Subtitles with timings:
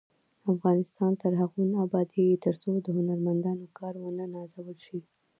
[0.53, 4.99] افغانستان تر هغو نه ابادیږي، ترڅو د هنرمندانو کار ونه نازول شي.